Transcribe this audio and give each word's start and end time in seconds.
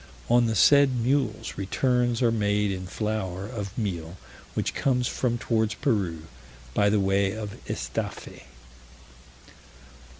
On 0.31 0.47
the 0.47 0.55
said 0.55 0.97
mules 0.97 1.59
returns 1.59 2.23
are 2.23 2.31
made 2.31 2.71
in 2.71 2.87
flour 2.87 3.45
of 3.45 3.77
meal, 3.77 4.17
which 4.55 4.73
comes 4.73 5.07
from 5.07 5.37
towards 5.37 5.75
Peru, 5.75 6.23
by 6.73 6.89
the 6.89 6.99
way 6.99 7.33
of 7.33 7.55
Estaffe. 7.69 8.41